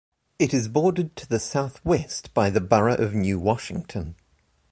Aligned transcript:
It 0.39 0.51
is 0.51 0.67
bordered 0.67 1.15
to 1.17 1.29
the 1.29 1.39
southwest 1.39 2.33
by 2.33 2.49
the 2.49 2.59
borough 2.59 2.95
of 2.95 3.13
New 3.13 3.37
Washington. 3.39 4.15